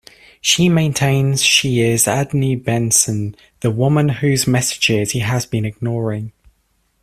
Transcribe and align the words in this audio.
She 0.41 0.67
maintains 0.67 1.43
she 1.43 1.79
is 1.81 2.05
Adne 2.07 2.57
Bensen, 2.63 3.35
the 3.59 3.69
woman 3.69 4.09
whose 4.09 4.47
messages 4.47 5.11
he 5.11 5.19
has 5.19 5.45
been 5.45 5.63
ignoring. 5.63 6.31